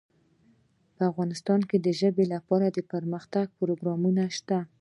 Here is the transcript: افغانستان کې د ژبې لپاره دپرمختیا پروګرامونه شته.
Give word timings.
افغانستان 1.09 1.59
کې 1.69 1.77
د 1.85 1.87
ژبې 1.99 2.25
لپاره 2.33 2.65
دپرمختیا 2.77 3.43
پروګرامونه 3.57 4.23
شته. 4.37 4.57